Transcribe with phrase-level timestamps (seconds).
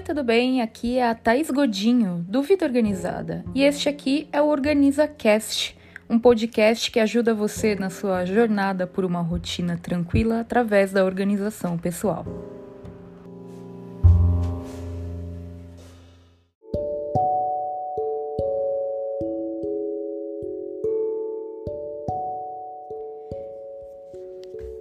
[0.00, 0.62] Oi, tudo bem?
[0.62, 3.44] Aqui é a Thaís Godinho, do Vida Organizada.
[3.54, 5.76] E este aqui é o Organiza Cast,
[6.08, 11.76] um podcast que ajuda você na sua jornada por uma rotina tranquila através da organização
[11.76, 12.24] pessoal.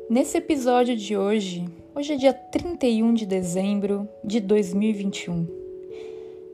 [0.09, 1.67] Nesse episódio de hoje,
[1.99, 5.45] Hoje é dia 31 de dezembro de 2021.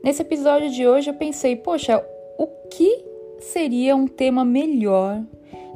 [0.02, 2.04] Nesse episódio de hoje eu pensei, poxa,
[2.36, 3.04] o que
[3.38, 5.22] seria um tema melhor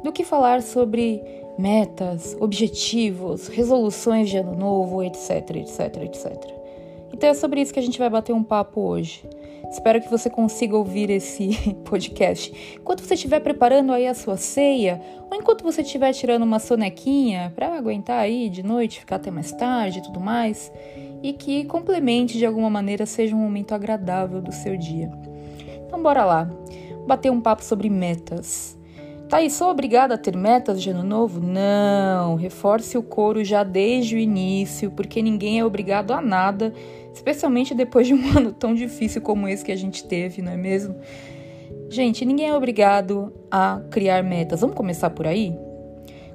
[0.03, 1.23] do que falar sobre
[1.57, 6.35] metas, objetivos, resoluções de ano novo, etc, etc, etc.
[7.13, 9.23] Então é sobre isso que a gente vai bater um papo hoje.
[9.71, 11.49] Espero que você consiga ouvir esse
[11.85, 16.59] podcast enquanto você estiver preparando aí a sua ceia ou enquanto você estiver tirando uma
[16.59, 20.69] sonequinha para aguentar aí de noite, ficar até mais tarde e tudo mais,
[21.23, 25.09] e que complemente de alguma maneira seja um momento agradável do seu dia.
[25.87, 26.49] Então bora lá,
[27.07, 28.77] bater um papo sobre metas.
[29.31, 31.39] Tá aí, sou obrigada a ter metas de ano novo?
[31.39, 36.73] Não, reforce o coro já desde o início, porque ninguém é obrigado a nada
[37.13, 40.57] especialmente depois de um ano tão difícil como esse que a gente teve, não é
[40.57, 40.97] mesmo?
[41.89, 44.59] Gente, ninguém é obrigado a criar metas.
[44.59, 45.57] Vamos começar por aí?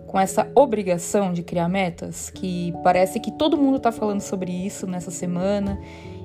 [0.07, 4.87] Com essa obrigação de criar metas, que parece que todo mundo está falando sobre isso
[4.87, 5.79] nessa semana.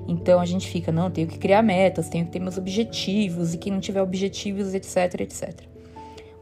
[0.08, 3.58] Então a gente fica, não, tenho que criar metas, tenho que ter meus objetivos, e
[3.58, 5.71] quem não tiver objetivos, etc, etc.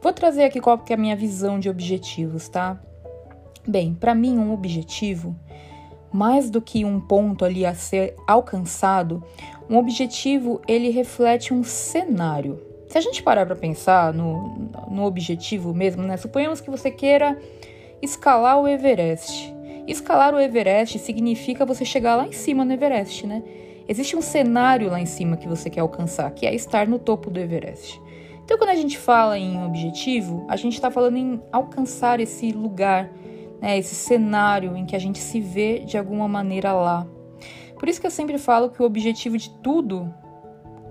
[0.01, 2.81] Vou trazer aqui qual que é a minha visão de objetivos, tá?
[3.67, 5.35] Bem, para mim um objetivo
[6.11, 9.23] mais do que um ponto ali a ser alcançado,
[9.69, 12.59] um objetivo ele reflete um cenário.
[12.87, 16.17] Se a gente parar para pensar no, no objetivo mesmo, né?
[16.17, 17.37] Suponhamos que você queira
[18.01, 19.53] escalar o Everest.
[19.87, 23.43] Escalar o Everest significa você chegar lá em cima no Everest, né?
[23.87, 27.29] Existe um cenário lá em cima que você quer alcançar, que é estar no topo
[27.29, 28.01] do Everest.
[28.51, 33.09] Então, quando a gente fala em objetivo, a gente está falando em alcançar esse lugar,
[33.61, 37.07] né, esse cenário em que a gente se vê de alguma maneira lá.
[37.79, 40.13] Por isso que eu sempre falo que o objetivo de tudo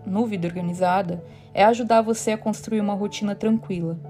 [0.06, 1.22] no Vida Organizada
[1.52, 4.00] é ajudar você a construir uma rotina tranquila.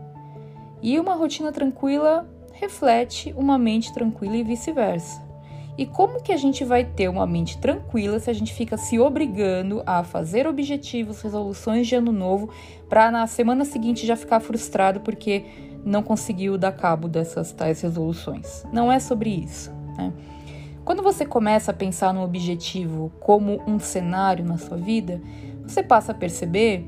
[0.81, 5.29] E uma rotina tranquila reflete uma mente tranquila e vice-versa.
[5.79, 8.99] E como que a gente vai ter uma mente tranquila se a gente fica se
[8.99, 12.51] obrigando a fazer objetivos, resoluções de ano novo,
[12.89, 15.45] para na semana seguinte já ficar frustrado porque
[15.85, 18.65] não conseguiu dar cabo dessas tais resoluções.
[18.73, 19.73] Não é sobre isso.
[19.97, 20.13] Né?
[20.85, 25.21] Quando você começa a pensar no objetivo como um cenário na sua vida,
[25.63, 26.87] você passa a perceber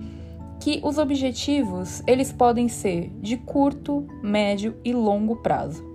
[0.60, 5.91] que os objetivos eles podem ser de curto, médio e longo prazo.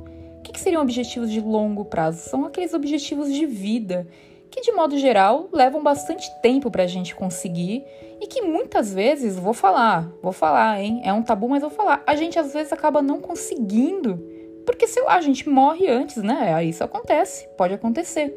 [0.57, 2.27] Que, seriam objetivos de longo prazo?
[2.27, 4.07] São aqueles objetivos de vida
[4.49, 7.85] que, de modo geral, levam bastante tempo para a gente conseguir
[8.19, 10.99] e que muitas vezes, vou falar, vou falar, hein?
[11.03, 12.01] É um tabu, mas vou falar.
[12.07, 14.17] A gente às vezes acaba não conseguindo,
[14.65, 16.65] porque sei lá, a gente morre antes, né?
[16.65, 18.33] Isso acontece, pode acontecer.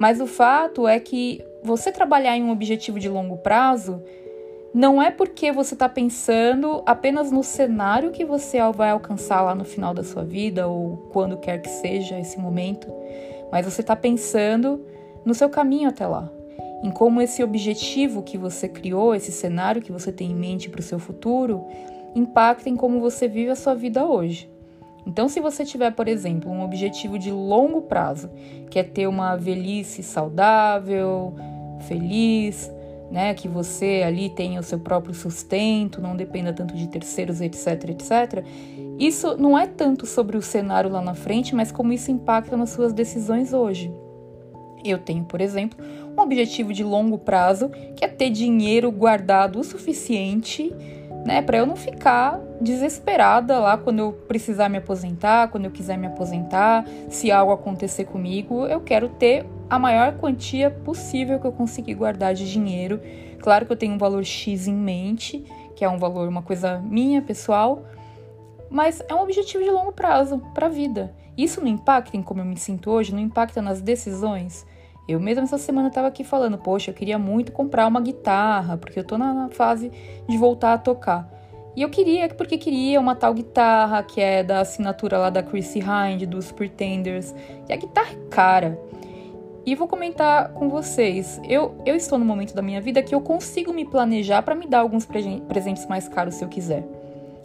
[0.00, 4.02] Mas o fato é que você trabalhar em um objetivo de longo prazo
[4.74, 9.64] não é porque você está pensando apenas no cenário que você vai alcançar lá no
[9.64, 12.86] final da sua vida ou quando quer que seja esse momento,
[13.50, 14.82] mas você está pensando
[15.26, 16.32] no seu caminho até lá,
[16.82, 20.80] em como esse objetivo que você criou, esse cenário que você tem em mente para
[20.80, 21.64] o seu futuro,
[22.14, 24.50] impacta em como você vive a sua vida hoje.
[25.06, 28.30] Então, se você tiver, por exemplo, um objetivo de longo prazo,
[28.70, 31.34] que é ter uma velhice saudável,
[31.88, 32.70] feliz,
[33.12, 37.90] né, que você ali tenha o seu próprio sustento, não dependa tanto de terceiros, etc,
[37.90, 38.42] etc.
[38.98, 42.70] Isso não é tanto sobre o cenário lá na frente, mas como isso impacta nas
[42.70, 43.92] suas decisões hoje.
[44.82, 45.78] Eu tenho, por exemplo,
[46.16, 50.74] um objetivo de longo prazo, que é ter dinheiro guardado o suficiente,
[51.26, 55.98] né, para eu não ficar desesperada lá quando eu precisar me aposentar, quando eu quiser
[55.98, 61.52] me aposentar, se algo acontecer comigo, eu quero ter a maior quantia possível que eu
[61.52, 63.00] conseguir guardar de dinheiro.
[63.40, 66.78] Claro que eu tenho um valor X em mente, que é um valor, uma coisa
[66.80, 67.82] minha, pessoal,
[68.68, 71.14] mas é um objetivo de longo prazo para a vida.
[71.38, 74.66] Isso não impacta em como eu me sinto hoje, não impacta nas decisões.
[75.08, 78.98] Eu mesma essa semana estava aqui falando, poxa, eu queria muito comprar uma guitarra, porque
[78.98, 79.90] eu tô na fase
[80.28, 81.32] de voltar a tocar.
[81.74, 85.78] E eu queria, porque queria uma tal guitarra que é da assinatura lá da Chrissy
[85.78, 87.34] Hind, dos Pretenders.
[87.66, 88.92] E a guitarra é cara.
[89.64, 91.40] E vou comentar com vocês.
[91.44, 94.66] Eu, eu estou no momento da minha vida que eu consigo me planejar para me
[94.66, 96.84] dar alguns presentes mais caros se eu quiser.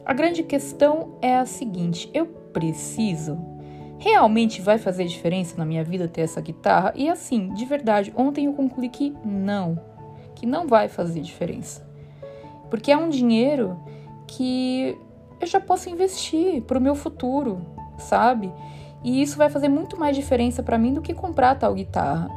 [0.05, 3.37] A grande questão é a seguinte: eu preciso
[3.99, 6.93] Realmente vai fazer diferença na minha vida ter essa guitarra?
[6.95, 9.79] E assim, de verdade, ontem eu concluí que não,
[10.35, 11.85] que não vai fazer diferença.
[12.69, 13.79] Porque é um dinheiro
[14.27, 14.95] que
[15.41, 17.59] eu já posso investir para o meu futuro,
[17.97, 18.51] sabe?
[19.03, 22.29] E isso vai fazer muito mais diferença para mim do que comprar tal guitarra.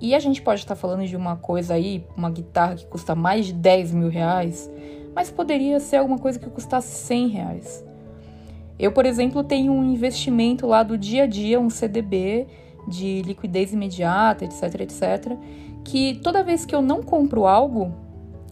[0.00, 3.46] E a gente pode estar falando de uma coisa aí, uma guitarra que custa mais
[3.46, 4.70] de 10 mil reais,
[5.14, 7.84] mas poderia ser alguma coisa que custasse 100 reais.
[8.78, 12.46] Eu, por exemplo, tenho um investimento lá do dia a dia, um CDB
[12.88, 15.36] de liquidez imediata, etc, etc,
[15.84, 17.92] que toda vez que eu não compro algo,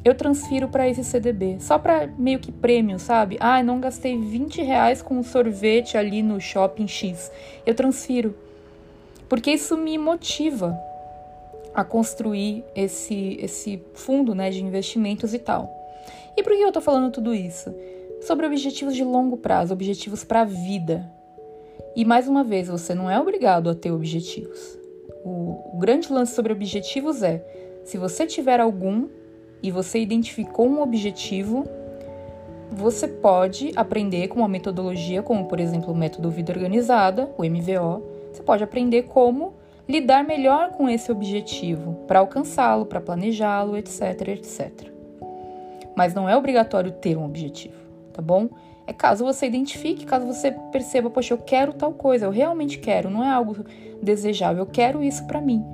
[0.09, 3.37] eu transfiro para esse CDB, só para meio que prêmio, sabe?
[3.41, 7.31] Ah, não gastei 20 reais com um sorvete ali no shopping X.
[7.67, 8.35] Eu transfiro.
[9.29, 10.79] Porque isso me motiva
[11.75, 15.71] a construir esse, esse fundo né, de investimentos e tal.
[16.37, 17.75] E por que eu estou falando tudo isso?
[18.23, 21.09] Sobre objetivos de longo prazo, objetivos para a vida.
[21.95, 24.79] E mais uma vez, você não é obrigado a ter objetivos.
[25.25, 27.45] O, o grande lance sobre objetivos é:
[27.85, 29.09] se você tiver algum
[29.63, 31.67] e você identificou um objetivo,
[32.71, 38.03] você pode aprender com uma metodologia, como por exemplo o método Vida Organizada, o MVO.
[38.33, 39.55] Você pode aprender como
[39.89, 44.91] lidar melhor com esse objetivo, para alcançá-lo, para planejá-lo, etc, etc.
[45.97, 47.77] Mas não é obrigatório ter um objetivo,
[48.13, 48.49] tá bom?
[48.87, 53.11] É caso você identifique, caso você perceba, poxa, eu quero tal coisa, eu realmente quero,
[53.11, 53.65] não é algo
[54.03, 55.65] desejável, eu quero isso para mim.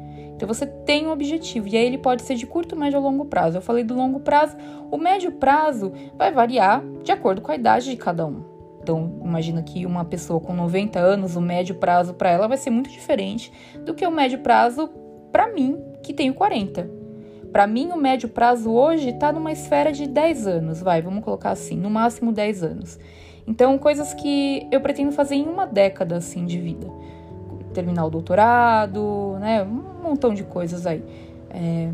[0.45, 3.25] Então você tem um objetivo e aí ele pode ser de curto, médio ou longo
[3.25, 3.57] prazo.
[3.57, 4.55] Eu falei do longo prazo,
[4.91, 8.45] o médio prazo vai variar de acordo com a idade de cada um.
[8.83, 12.69] Então, imagina que uma pessoa com 90 anos, o médio prazo para ela vai ser
[12.69, 13.51] muito diferente
[13.87, 14.91] do que o médio prazo
[15.33, 16.91] para mim, que tenho 40.
[17.51, 21.53] Para mim, o médio prazo hoje está numa esfera de 10 anos, vai, vamos colocar
[21.53, 22.99] assim, no máximo 10 anos.
[23.47, 26.87] Então, coisas que eu pretendo fazer em uma década assim de vida.
[27.75, 29.63] Terminar o doutorado, né?
[29.63, 31.03] Um montão de coisas aí.
[31.51, 31.91] É,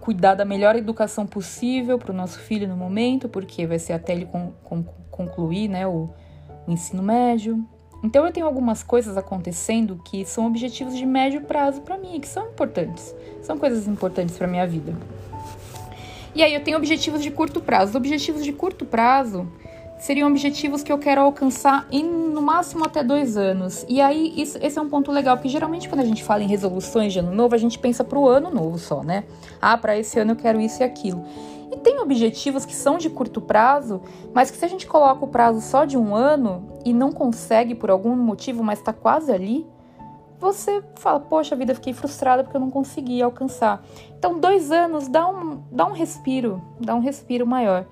[0.00, 4.12] cuidar da melhor educação possível para o nosso filho no momento, porque vai ser até
[4.12, 6.10] ele com, com, concluir né, o,
[6.66, 7.64] o ensino médio.
[8.02, 12.26] Então eu tenho algumas coisas acontecendo que são objetivos de médio prazo para mim, que
[12.26, 13.14] são importantes.
[13.42, 14.92] São coisas importantes para minha vida.
[16.34, 17.90] E aí eu tenho objetivos de curto prazo.
[17.90, 19.46] Os objetivos de curto prazo
[20.02, 23.86] seriam objetivos que eu quero alcançar em no máximo até dois anos.
[23.88, 26.48] E aí, isso, esse é um ponto legal, porque geralmente quando a gente fala em
[26.48, 29.22] resoluções de ano novo, a gente pensa para o ano novo só, né?
[29.60, 31.24] Ah, para esse ano eu quero isso e aquilo.
[31.70, 34.02] E tem objetivos que são de curto prazo,
[34.34, 37.72] mas que se a gente coloca o prazo só de um ano e não consegue
[37.72, 39.64] por algum motivo, mas está quase ali,
[40.40, 43.80] você fala, poxa vida, fiquei frustrada porque eu não consegui alcançar.
[44.18, 47.86] Então, dois anos dá um, dá um respiro, dá um respiro maior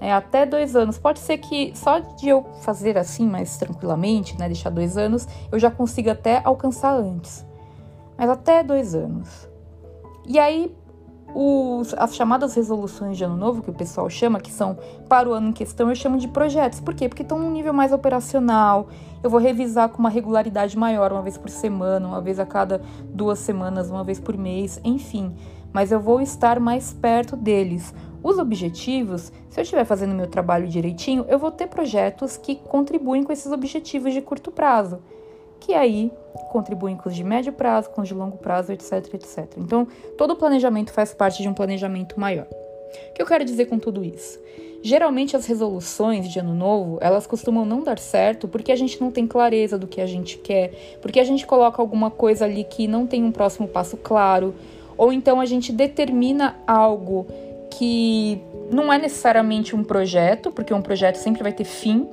[0.00, 0.98] é, até dois anos.
[0.98, 5.58] Pode ser que só de eu fazer assim mais tranquilamente, né, deixar dois anos, eu
[5.58, 7.44] já consiga até alcançar antes.
[8.16, 9.48] Mas até dois anos.
[10.26, 10.74] E aí,
[11.34, 14.78] os, as chamadas resoluções de ano novo, que o pessoal chama, que são
[15.08, 16.80] para o ano em questão, eu chamo de projetos.
[16.80, 17.08] Por quê?
[17.08, 18.88] Porque estão num nível mais operacional.
[19.22, 22.80] Eu vou revisar com uma regularidade maior, uma vez por semana, uma vez a cada
[23.04, 25.34] duas semanas, uma vez por mês, enfim.
[25.72, 27.94] Mas eu vou estar mais perto deles.
[28.22, 33.22] Os objetivos, se eu estiver fazendo meu trabalho direitinho, eu vou ter projetos que contribuem
[33.22, 34.98] com esses objetivos de curto prazo,
[35.60, 36.10] que aí
[36.50, 39.46] contribuem com os de médio prazo, com os de longo prazo, etc, etc.
[39.56, 42.46] Então, todo planejamento faz parte de um planejamento maior.
[43.10, 44.40] O que eu quero dizer com tudo isso?
[44.80, 49.10] Geralmente as resoluções de ano novo, elas costumam não dar certo porque a gente não
[49.10, 52.86] tem clareza do que a gente quer, porque a gente coloca alguma coisa ali que
[52.86, 54.54] não tem um próximo passo claro,
[54.96, 57.26] ou então a gente determina algo
[57.78, 58.42] que
[58.72, 62.08] não é necessariamente um projeto, porque um projeto sempre vai ter fim.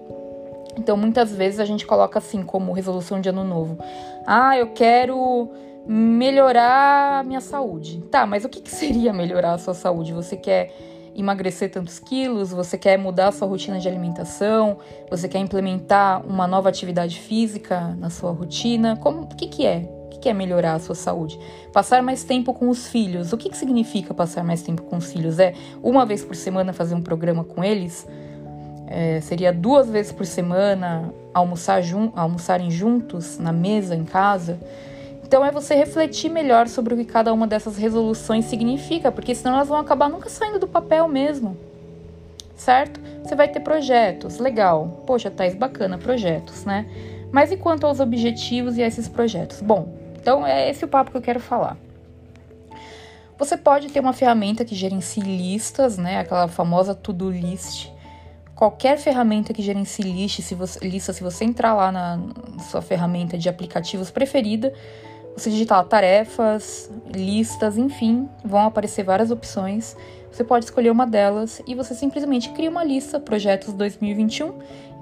[0.77, 3.79] Então, muitas vezes a gente coloca assim como resolução de ano novo:
[4.27, 5.49] ah, eu quero
[5.87, 7.99] melhorar minha saúde.
[8.11, 10.13] Tá, mas o que, que seria melhorar a sua saúde?
[10.13, 10.71] Você quer
[11.15, 12.51] emagrecer tantos quilos?
[12.51, 14.77] Você quer mudar a sua rotina de alimentação?
[15.09, 18.97] Você quer implementar uma nova atividade física na sua rotina?
[18.97, 19.89] Como, o que, que é?
[20.25, 21.39] Que é melhorar a sua saúde?
[21.71, 23.31] Passar mais tempo com os filhos.
[23.31, 25.37] O que, que significa passar mais tempo com os filhos?
[25.37, 25.53] É
[25.83, 28.07] uma vez por semana fazer um programa com eles?
[28.87, 34.57] É, seria duas vezes por semana almoçar jun almoçarem juntos na mesa, em casa?
[35.23, 39.53] Então é você refletir melhor sobre o que cada uma dessas resoluções significa, porque senão
[39.53, 41.55] elas vão acabar nunca saindo do papel mesmo.
[42.55, 42.99] Certo?
[43.23, 45.03] Você vai ter projetos, legal.
[45.05, 46.87] Poxa, Thais, bacana, projetos, né?
[47.31, 49.61] Mas e quanto aos objetivos e a esses projetos?
[49.61, 51.77] Bom, então é esse o papo que eu quero falar.
[53.37, 56.17] Você pode ter uma ferramenta que gerencie listas, né?
[56.17, 57.91] Aquela famosa to-do list.
[58.55, 62.19] qualquer ferramenta que gerencie lista, se você, lista, se você entrar lá na
[62.71, 64.73] sua ferramenta de aplicativos preferida,
[65.37, 69.95] você digitar tarefas, listas, enfim, vão aparecer várias opções.
[70.31, 74.47] Você pode escolher uma delas e você simplesmente cria uma lista, projetos 2021,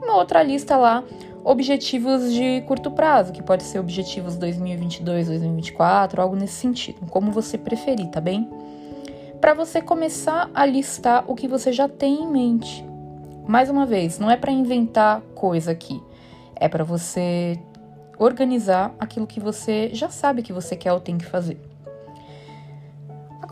[0.02, 1.02] e uma outra lista lá,
[1.44, 7.58] objetivos de curto prazo, que pode ser objetivos 2022, 2024, algo nesse sentido, como você
[7.58, 8.50] preferir, tá bem?
[9.42, 12.86] Para você começar a listar o que você já tem em mente.
[13.46, 16.02] Mais uma vez, não é para inventar coisa aqui,
[16.56, 17.60] é para você
[18.18, 21.73] organizar aquilo que você já sabe que você quer ou tem que fazer.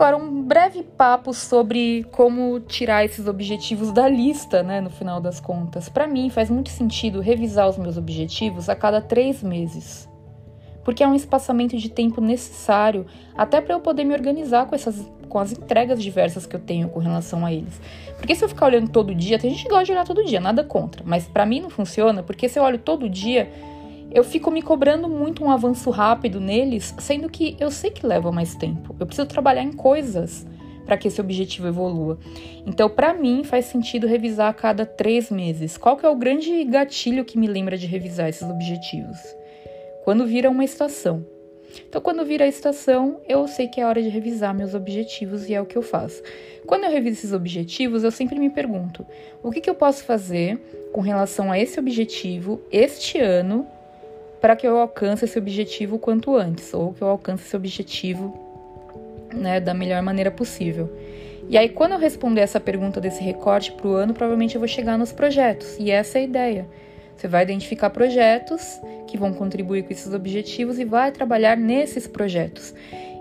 [0.02, 5.40] Agora, um breve papo sobre como tirar esses objetivos da lista, né, no final das
[5.40, 5.90] contas.
[5.90, 10.10] Para mim, faz muito sentido revisar os meus objetivos a cada três meses,
[10.84, 13.06] porque é um espaçamento de tempo necessário
[13.38, 16.90] até para eu poder me organizar com essas com as entregas diversas que eu tenho
[16.90, 17.80] com relação a eles.
[18.18, 20.40] Porque se eu ficar olhando todo dia, tem gente que gosta de olhar todo dia,
[20.40, 23.52] nada contra, mas para mim não funciona, porque se eu olho todo dia,
[24.14, 28.32] eu fico me cobrando muito um avanço rápido neles, sendo que eu sei que leva
[28.32, 28.96] mais tempo.
[29.00, 30.46] Eu preciso trabalhar em coisas
[30.86, 32.20] para que esse objetivo evolua.
[32.66, 35.78] Então, para mim, faz sentido revisar a cada três meses.
[35.78, 39.18] Qual que é o grande gatilho que me lembra de revisar esses objetivos?
[40.04, 41.26] Quando vira uma estação.
[41.88, 45.54] Então, quando vira a estação, eu sei que é hora de revisar meus objetivos e
[45.54, 46.22] é o que eu faço.
[46.66, 49.06] Quando eu reviso esses objetivos, eu sempre me pergunto:
[49.42, 50.60] o que, que eu posso fazer
[50.92, 53.66] com relação a esse objetivo este ano
[54.42, 58.36] para que eu alcance esse objetivo quanto antes, ou que eu alcance esse objetivo
[59.32, 60.92] né, da melhor maneira possível.
[61.48, 64.68] E aí, quando eu responder essa pergunta desse recorte para o ano, provavelmente eu vou
[64.68, 65.78] chegar nos projetos.
[65.80, 66.68] E essa é a ideia.
[67.16, 72.74] Você vai identificar projetos que vão contribuir com esses objetivos e vai trabalhar nesses projetos.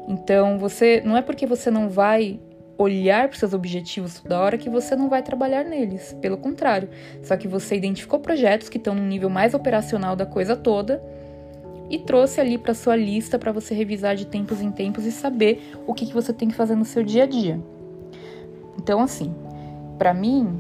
[0.09, 2.41] Então, você não é porque você não vai
[2.83, 6.17] olhar para os seus objetivos toda hora que você não vai trabalhar neles.
[6.21, 6.89] Pelo contrário,
[7.23, 11.03] só que você identificou projetos que estão no nível mais operacional da coisa toda
[11.91, 15.75] e trouxe ali para sua lista para você revisar de tempos em tempos e saber
[15.87, 17.61] o que, que você tem que fazer no seu dia a dia.
[18.79, 19.35] Então, assim,
[19.99, 20.59] para mim,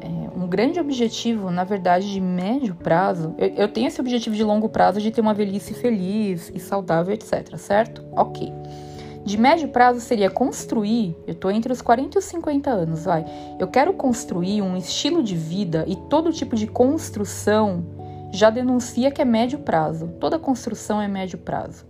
[0.00, 4.42] é um grande objetivo, na verdade, de médio prazo, eu, eu tenho esse objetivo de
[4.42, 8.02] longo prazo de ter uma velhice feliz e saudável, etc, certo?
[8.16, 8.52] Ok.
[9.24, 13.24] De médio prazo seria construir, eu tô entre os 40 e os 50 anos, vai.
[13.56, 17.84] Eu quero construir um estilo de vida e todo tipo de construção
[18.32, 20.08] já denuncia que é médio prazo.
[20.18, 21.86] Toda construção é médio prazo.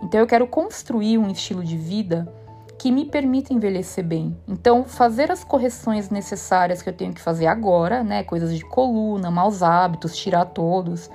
[0.00, 2.32] Então eu quero construir um estilo de vida
[2.78, 4.38] que me permita envelhecer bem.
[4.48, 9.30] Então, fazer as correções necessárias que eu tenho que fazer agora, né, coisas de coluna,
[9.30, 11.10] maus hábitos, tirar todos,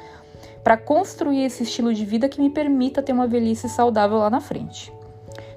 [0.63, 4.41] para construir esse estilo de vida que me permita ter uma velhice saudável lá na
[4.41, 4.94] frente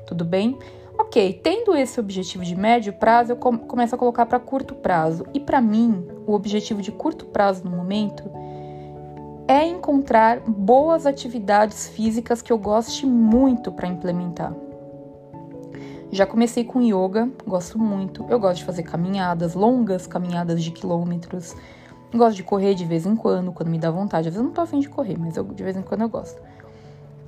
[0.09, 0.59] tudo bem?
[0.99, 5.25] Ok, tendo esse objetivo de médio prazo, eu começo a colocar para curto prazo.
[5.33, 8.25] E para mim, o objetivo de curto prazo no momento
[9.47, 14.53] é encontrar boas atividades físicas que eu goste muito para implementar.
[16.11, 18.25] Já comecei com yoga, gosto muito.
[18.31, 21.55] Eu gosto de fazer caminhadas, longas caminhadas de quilômetros.
[22.13, 24.29] Gosto de correr de vez em quando, quando me dá vontade.
[24.29, 26.09] Às vezes eu não tô afim de correr, mas eu, de vez em quando eu
[26.09, 26.41] gosto.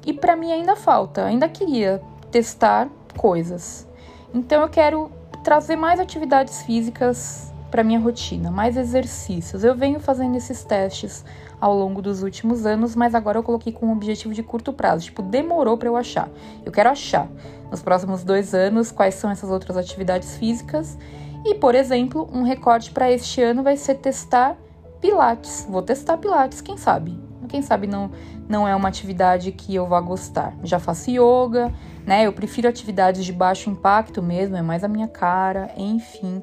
[0.06, 3.86] E para mim ainda falta, ainda queria testar coisas.
[4.32, 5.10] Então eu quero
[5.42, 9.62] trazer mais atividades físicas para minha rotina, mais exercícios.
[9.62, 11.24] Eu venho fazendo esses testes
[11.60, 15.04] ao longo dos últimos anos, mas agora eu coloquei com um objetivo de curto prazo.
[15.04, 16.28] Tipo, demorou para eu achar.
[16.64, 17.28] Eu quero achar
[17.70, 20.98] nos próximos dois anos quais são essas outras atividades físicas.
[21.44, 24.56] E, por exemplo, um recorte para este ano vai ser testar
[25.00, 25.66] Pilates.
[25.68, 27.18] Vou testar Pilates, quem sabe?
[27.48, 28.10] Quem sabe não,
[28.48, 30.54] não é uma atividade que eu vá gostar.
[30.62, 31.72] Já faço yoga,
[32.06, 32.26] né?
[32.26, 36.42] Eu prefiro atividades de baixo impacto mesmo, é mais a minha cara, enfim.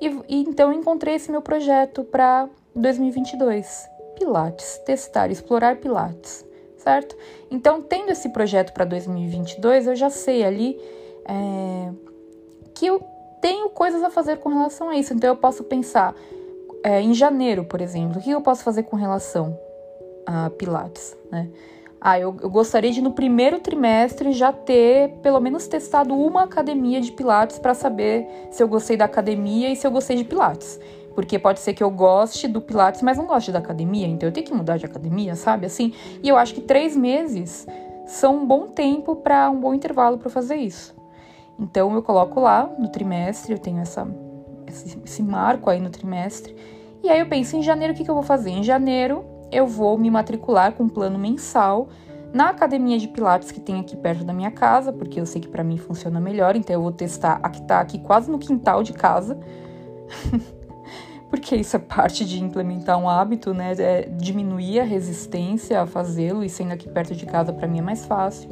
[0.00, 6.44] E, e então encontrei esse meu projeto para 2022, Pilates, testar, explorar Pilates,
[6.78, 7.16] certo?
[7.50, 10.80] Então, tendo esse projeto para 2022, eu já sei ali
[11.26, 11.90] é,
[12.74, 13.00] que eu
[13.40, 15.12] tenho coisas a fazer com relação a isso.
[15.12, 16.14] Então, eu posso pensar
[16.82, 19.58] é, em janeiro, por exemplo, o que eu posso fazer com relação
[20.26, 21.48] a Pilates, né?
[22.04, 27.00] Ah, eu, eu gostaria de no primeiro trimestre já ter pelo menos testado uma academia
[27.00, 30.80] de Pilates para saber se eu gostei da academia e se eu gostei de Pilates.
[31.14, 34.32] Porque pode ser que eu goste do Pilates, mas não goste da academia, então eu
[34.32, 35.64] tenho que mudar de academia, sabe?
[35.64, 37.68] Assim, e eu acho que três meses
[38.04, 40.96] são um bom tempo para um bom intervalo para fazer isso.
[41.56, 44.08] Então eu coloco lá no trimestre, eu tenho essa,
[44.66, 46.56] esse, esse marco aí no trimestre.
[47.00, 48.50] E aí eu penso em janeiro o que, que eu vou fazer?
[48.50, 51.88] Em janeiro eu vou me matricular com um plano mensal
[52.32, 55.48] na academia de Pilates que tem aqui perto da minha casa, porque eu sei que
[55.48, 58.82] para mim funciona melhor, então eu vou testar a que tá aqui quase no quintal
[58.82, 59.38] de casa.
[61.28, 63.74] porque isso é parte de implementar um hábito, né?
[63.78, 67.82] É diminuir a resistência a fazê-lo, e sendo aqui perto de casa para mim é
[67.82, 68.50] mais fácil.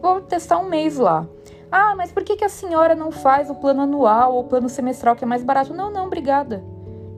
[0.00, 1.26] Vou testar um mês lá.
[1.70, 4.70] Ah, mas por que, que a senhora não faz o plano anual ou o plano
[4.70, 5.74] semestral que é mais barato?
[5.74, 6.64] Não, não, obrigada.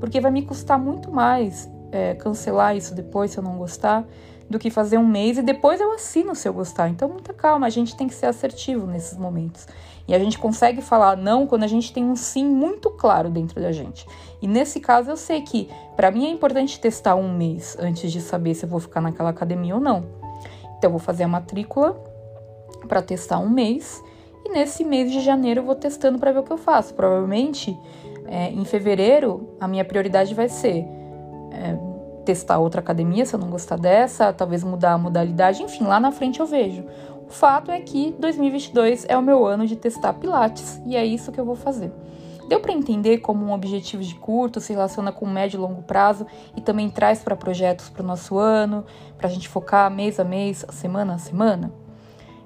[0.00, 4.06] Porque vai me custar muito mais é, cancelar isso depois se eu não gostar
[4.50, 6.88] do que fazer um mês e depois eu assino se eu gostar.
[6.88, 9.68] Então, muita calma, a gente tem que ser assertivo nesses momentos.
[10.08, 13.60] E a gente consegue falar não quando a gente tem um sim muito claro dentro
[13.60, 14.04] da gente.
[14.42, 18.20] E nesse caso, eu sei que para mim é importante testar um mês antes de
[18.20, 20.04] saber se eu vou ficar naquela academia ou não.
[20.76, 21.92] Então, eu vou fazer a matrícula
[22.88, 24.02] para testar um mês.
[24.44, 26.92] E nesse mês de janeiro eu vou testando para ver o que eu faço.
[26.94, 27.78] Provavelmente
[28.26, 30.84] é, em fevereiro a minha prioridade vai ser
[31.50, 31.76] é,
[32.24, 36.12] testar outra academia se eu não gostar dessa, talvez mudar a modalidade, enfim, lá na
[36.12, 36.84] frente eu vejo.
[37.28, 41.30] O fato é que 2022 é o meu ano de testar Pilates e é isso
[41.30, 41.92] que eu vou fazer.
[42.48, 46.26] Deu para entender como um objetivo de curto se relaciona com médio e longo prazo
[46.56, 48.84] e também traz para projetos para o nosso ano,
[49.16, 51.72] para a gente focar mês a mês, semana a semana?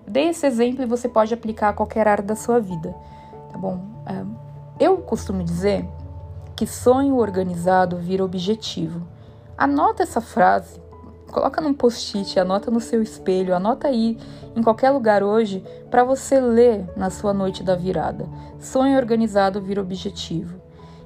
[0.06, 2.94] Dei esse exemplo e você pode aplicar a qualquer área da sua vida,
[3.50, 3.80] tá bom?
[4.04, 5.88] É, eu costumo dizer
[6.56, 9.06] que sonho organizado vira objetivo.
[9.56, 10.80] Anota essa frase,
[11.30, 14.18] coloca num post-it, anota no seu espelho, anota aí
[14.54, 18.28] em qualquer lugar hoje para você ler na sua noite da virada.
[18.58, 20.60] Sonho organizado vira objetivo.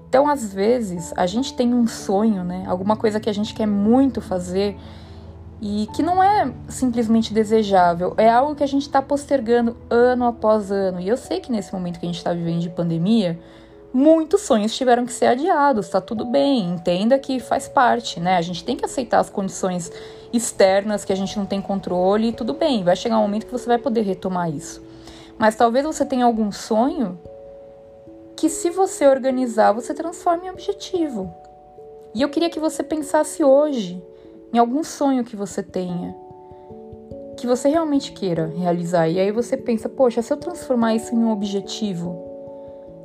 [0.09, 2.65] Então, às vezes, a gente tem um sonho, né?
[2.67, 4.77] Alguma coisa que a gente quer muito fazer
[5.61, 10.71] e que não é simplesmente desejável, é algo que a gente está postergando ano após
[10.71, 11.01] ano.
[11.01, 13.39] E eu sei que nesse momento que a gente está vivendo de pandemia,
[13.99, 18.37] muitos sonhos tiveram que ser adiados, tá tudo bem, entenda que faz parte, né?
[18.37, 19.91] A gente tem que aceitar as condições
[20.33, 23.53] externas que a gente não tem controle e tudo bem, vai chegar um momento que
[23.53, 24.81] você vai poder retomar isso.
[25.37, 27.19] Mas talvez você tenha algum sonho
[28.37, 31.35] que, se você organizar, você transforme em objetivo.
[32.15, 34.01] E eu queria que você pensasse hoje
[34.53, 36.15] em algum sonho que você tenha,
[37.37, 39.09] que você realmente queira realizar.
[39.09, 42.28] E aí você pensa, poxa, se eu transformar isso em um objetivo,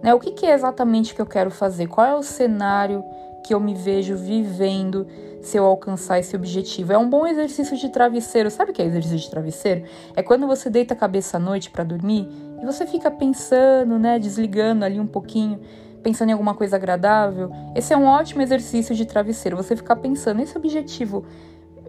[0.03, 0.13] né?
[0.13, 1.87] O que, que é exatamente que eu quero fazer?
[1.87, 3.03] Qual é o cenário
[3.43, 5.07] que eu me vejo vivendo
[5.41, 6.91] se eu alcançar esse objetivo?
[6.91, 8.51] É um bom exercício de travesseiro.
[8.51, 9.85] Sabe o que é exercício de travesseiro?
[10.13, 12.27] É quando você deita a cabeça à noite para dormir
[12.61, 15.61] e você fica pensando, né, desligando ali um pouquinho,
[16.03, 17.49] pensando em alguma coisa agradável.
[17.73, 19.55] Esse é um ótimo exercício de travesseiro.
[19.55, 21.25] Você ficar pensando esse objetivo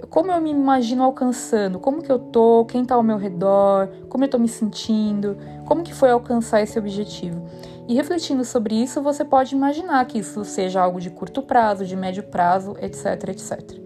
[0.09, 4.24] como eu me imagino alcançando, como que eu tô, quem tá ao meu redor, como
[4.24, 7.42] eu tô me sentindo, como que foi alcançar esse objetivo.
[7.87, 11.94] E refletindo sobre isso, você pode imaginar que isso seja algo de curto prazo, de
[11.94, 13.79] médio prazo, etc, etc.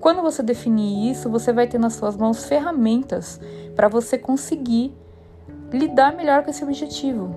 [0.00, 3.40] Quando você definir isso, você vai ter nas suas mãos ferramentas
[3.74, 4.92] para você conseguir
[5.72, 7.34] lidar melhor com esse objetivo.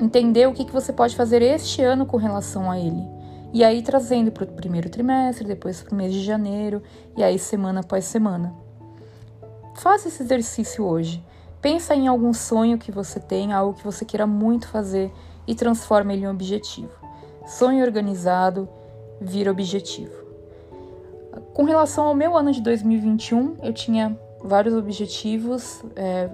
[0.00, 3.02] Entender o que, que você pode fazer este ano com relação a ele.
[3.52, 6.82] E aí trazendo para o primeiro trimestre, depois para o mês de janeiro,
[7.16, 8.54] e aí semana após semana.
[9.74, 11.24] Faça esse exercício hoje.
[11.60, 15.12] Pensa em algum sonho que você tem, algo que você queira muito fazer
[15.46, 16.92] e transforma ele em objetivo.
[17.46, 18.68] Sonho organizado
[19.20, 20.12] vira objetivo.
[21.52, 26.28] Com relação ao meu ano de 2021, eu tinha vários objetivos, é,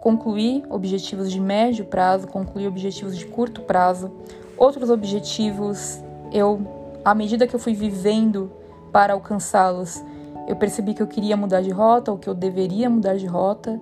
[0.00, 4.12] concluir objetivos de médio prazo, concluir objetivos de curto prazo,
[4.56, 6.00] outros objetivos
[6.32, 6.60] eu,
[7.04, 8.52] à medida que eu fui vivendo
[8.92, 10.02] para alcançá-los,
[10.46, 13.80] eu percebi que eu queria mudar de rota, ou que eu deveria mudar de rota,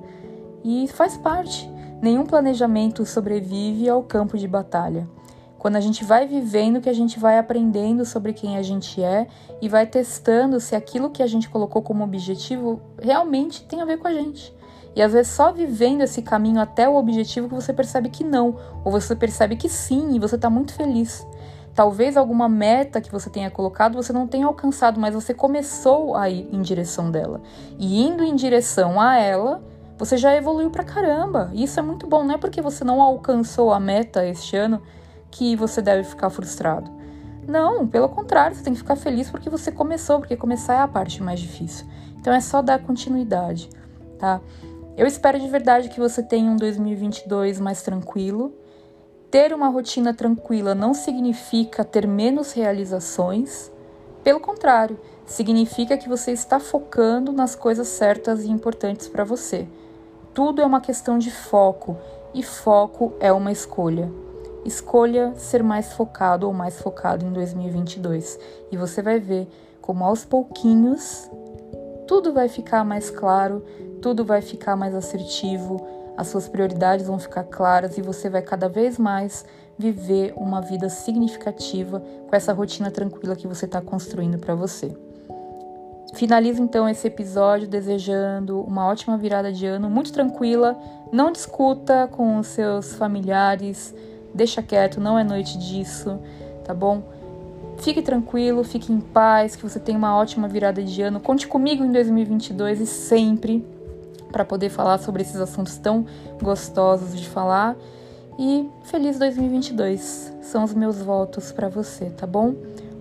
[0.66, 1.70] e faz parte.
[2.02, 5.08] Nenhum planejamento sobrevive ao campo de batalha.
[5.56, 9.28] Quando a gente vai vivendo, que a gente vai aprendendo sobre quem a gente é
[9.62, 13.98] e vai testando se aquilo que a gente colocou como objetivo realmente tem a ver
[13.98, 14.52] com a gente.
[14.94, 18.56] E às vezes só vivendo esse caminho até o objetivo que você percebe que não,
[18.84, 21.24] ou você percebe que sim e você está muito feliz.
[21.74, 26.28] Talvez alguma meta que você tenha colocado você não tenha alcançado, mas você começou a
[26.28, 27.40] ir em direção dela.
[27.78, 29.62] E indo em direção a ela,
[29.98, 31.50] você já evoluiu pra caramba.
[31.52, 34.82] E isso é muito bom, não é porque você não alcançou a meta este ano
[35.30, 36.90] que você deve ficar frustrado.
[37.46, 40.88] Não, pelo contrário, você tem que ficar feliz porque você começou, porque começar é a
[40.88, 41.86] parte mais difícil.
[42.18, 43.70] Então é só dar continuidade,
[44.18, 44.40] tá?
[44.96, 48.52] Eu espero de verdade que você tenha um 2022 mais tranquilo.
[49.30, 53.70] Ter uma rotina tranquila não significa ter menos realizações.
[54.24, 59.68] Pelo contrário, significa que você está focando nas coisas certas e importantes para você.
[60.36, 61.96] Tudo é uma questão de foco
[62.34, 64.12] e foco é uma escolha.
[64.66, 68.38] Escolha ser mais focado ou mais focado em 2022
[68.70, 69.48] e você vai ver
[69.80, 71.30] como aos pouquinhos
[72.06, 73.64] tudo vai ficar mais claro,
[74.02, 75.80] tudo vai ficar mais assertivo,
[76.18, 79.42] as suas prioridades vão ficar claras e você vai cada vez mais
[79.78, 84.94] viver uma vida significativa com essa rotina tranquila que você está construindo para você.
[86.16, 90.74] Finalizo então esse episódio desejando uma ótima virada de ano, muito tranquila.
[91.12, 93.94] Não discuta com os seus familiares,
[94.32, 96.18] deixa quieto, não é noite disso,
[96.64, 97.02] tá bom?
[97.80, 101.20] Fique tranquilo, fique em paz, que você tenha uma ótima virada de ano.
[101.20, 103.62] Conte comigo em 2022 e sempre
[104.32, 106.06] para poder falar sobre esses assuntos tão
[106.42, 107.76] gostosos de falar.
[108.38, 110.32] E feliz 2022.
[110.40, 112.54] São os meus votos para você, tá bom?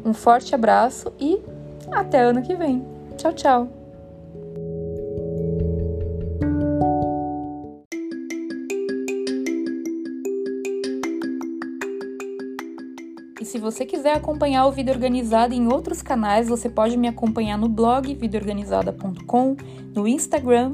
[0.04, 1.41] Um forte abraço e
[1.89, 2.94] até ano que vem.
[3.17, 3.67] Tchau, tchau.
[13.39, 17.58] E se você quiser acompanhar o Vida Organizada em outros canais, você pode me acompanhar
[17.58, 19.56] no blog vidaorganizada.com,
[19.93, 20.73] no Instagram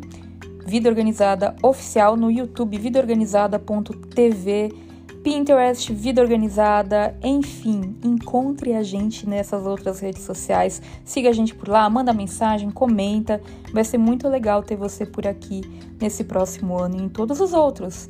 [0.66, 4.91] Vida Organizada Oficial, no YouTube vidaorganizada.tv
[5.24, 10.82] Pinterest, Vida Organizada, enfim, encontre a gente nessas outras redes sociais.
[11.06, 13.42] Siga a gente por lá, manda mensagem, comenta.
[13.72, 15.62] Vai ser muito legal ter você por aqui
[16.00, 18.10] nesse próximo ano e em todos os outros.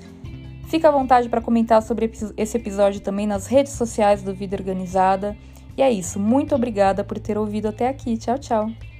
[0.67, 5.35] Fica à vontade para comentar sobre esse episódio também nas redes sociais do Vida Organizada.
[5.77, 8.17] E é isso, muito obrigada por ter ouvido até aqui.
[8.17, 8.90] Tchau, tchau.